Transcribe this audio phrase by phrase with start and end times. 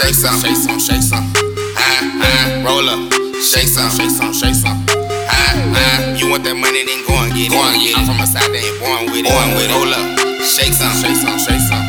[0.00, 1.49] shake some, shake some, shake some.
[1.80, 3.00] Ah, ah, roll up,
[3.40, 4.76] shake some, shake some, shake some.
[5.26, 7.56] Ah, ah, you want that money, then go and get it.
[7.56, 7.98] Go and get it.
[7.98, 9.32] I'm from a side that ain't born with it.
[9.32, 9.74] Born with it.
[9.74, 10.06] Roll up,
[10.44, 11.84] shake some, shake some, shake some.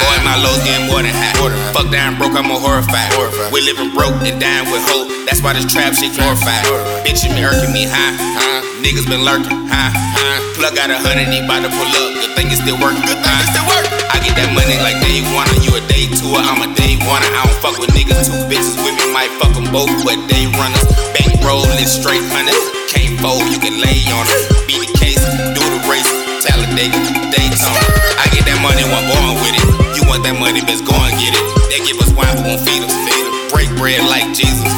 [0.00, 1.36] Boy, my lows getting more than high.
[1.76, 3.12] Fuck down broke, I'm more horrified.
[3.52, 5.06] We living broke and dying with hope.
[5.28, 6.66] That's why this trap shit glorified.
[7.06, 8.16] Bitch, you been irking me high.
[8.18, 8.60] Huh?
[8.82, 9.54] Niggas been lurking.
[9.70, 9.90] Huh?
[9.94, 10.38] Huh?
[10.58, 12.10] Plug out a hundred, he bout to pull up.
[12.20, 13.02] Good thing it's still working.
[13.06, 13.86] Good thing it still work.
[14.10, 15.46] I get that money like day one.
[15.62, 17.22] You a day two, I'm a day one.
[17.22, 18.28] I don't fuck with niggas.
[18.28, 20.84] Two bitches with me might fuck them both, but they runners.
[21.16, 22.60] Bank rolling straight hunters.
[22.92, 24.68] Can't fold, you can lay on it.
[24.68, 25.24] Beat the case,
[25.56, 26.04] do the race.
[26.44, 27.00] Talladega,
[27.32, 27.80] Daytona.
[28.20, 29.66] I get that money, one born with it.
[29.96, 31.44] You want that money, bitch, go and get it.
[31.72, 32.92] They give us wine, we won't feed us.
[33.08, 33.32] Feed 'em.
[33.48, 34.68] Break bread like Jesus.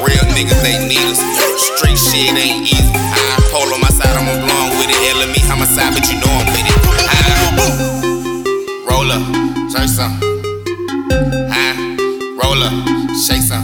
[0.00, 1.20] Real niggas, they need us.
[1.76, 2.88] Street shit ain't easy.
[2.88, 5.00] I on my side, I'm a blonde with it.
[5.12, 6.78] LME homicide, but you know I'm with it.
[7.04, 7.52] Ah,
[8.88, 9.24] roll up,
[9.68, 10.16] shake some.
[12.50, 12.74] Roll up,
[13.14, 13.62] shake some.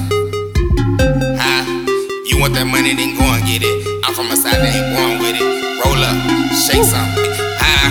[1.43, 1.67] Ah,
[2.23, 3.75] you want that money, then go and get it.
[4.07, 5.43] I'm from a side that ain't born with it.
[5.83, 6.15] Roll up,
[6.55, 7.11] shake some.
[7.59, 7.91] Ah.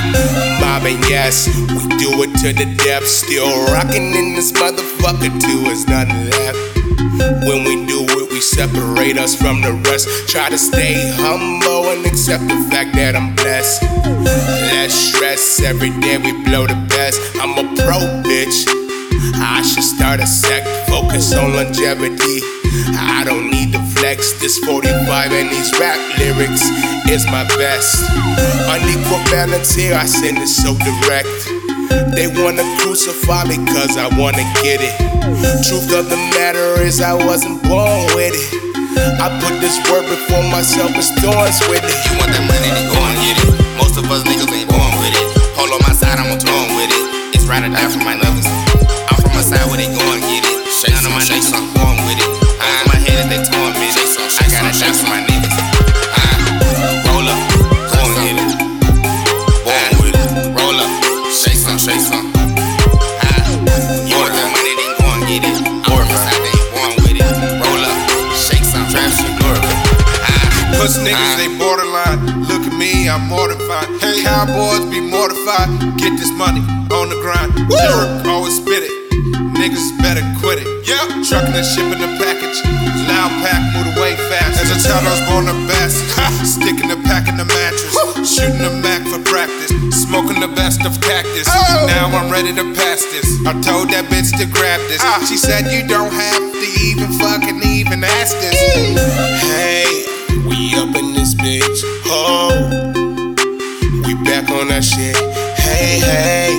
[0.63, 3.11] Mobbing, yes, we do it to the depth.
[3.11, 5.67] Still rocking in this motherfucker, too.
[5.67, 6.63] There's nothing left.
[7.43, 10.07] When we do it, we separate us from the rest.
[10.31, 13.83] Try to stay humble and accept the fact that I'm blessed.
[14.71, 17.19] Less stress, every day we blow the best.
[17.35, 18.84] I'm a pro, bitch.
[19.33, 22.41] I should start a sect, focus on longevity.
[22.93, 24.33] I don't need to flex.
[24.39, 26.61] This 45 and these rap lyrics
[27.09, 28.05] is my best.
[28.69, 31.29] Unequal balance here, I send it so direct.
[32.15, 34.95] They wanna crucify me cause I wanna get it.
[35.65, 38.65] Truth of the matter is, I wasn't born with it.
[39.19, 41.97] I put this word before myself, it's thorns with it.
[42.09, 43.51] You want that money, then go and get it.
[43.77, 45.27] Most of us niggas ain't born with it.
[45.55, 47.35] Hold on my side, I'm a blown with it.
[47.35, 48.64] It's right or die for my niggas.
[65.65, 65.83] Ain't
[66.73, 67.25] born with it.
[67.61, 67.97] Roll up,
[68.37, 70.77] shake some, Ah.
[70.77, 72.19] Puss niggas, they borderline.
[72.47, 73.87] Look at me, I'm mortified.
[74.01, 75.69] Hey, cowboys be mortified.
[75.97, 76.61] Get this money
[76.93, 77.53] on the grind.
[77.69, 78.91] Jerk, always spit it.
[79.57, 80.67] Niggas better quit it.
[80.87, 81.01] Yeah.
[81.25, 82.59] Trucking and shipping the package.
[83.09, 84.61] Loud pack, move away fast.
[84.61, 85.97] As a child, I was born a best.
[86.55, 87.95] Sticking the pack in the mattress.
[88.29, 88.73] Shooting the
[90.47, 91.47] the best of cactus.
[91.49, 91.85] Oh.
[91.87, 93.25] Now I'm ready to pass this.
[93.45, 95.01] I told that bitch to grab this.
[95.01, 95.23] Ah.
[95.27, 98.53] She said, You don't have to even fucking even ask this.
[99.41, 100.05] Hey,
[100.45, 101.79] we up in this bitch.
[102.05, 102.93] Oh,
[104.05, 105.17] we back on that shit.
[105.57, 106.53] Hey, hey,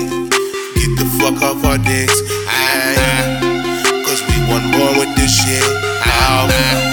[0.75, 2.19] get the fuck off our dicks.
[2.51, 5.63] Ah, Aye, cause we wasn't born with this shit.
[5.63, 6.86] Oh,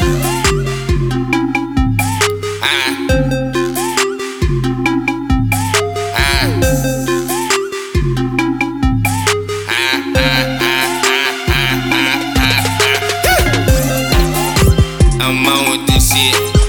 [15.35, 16.62] On with this shit.